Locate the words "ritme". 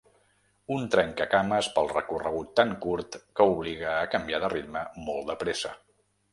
4.59-4.85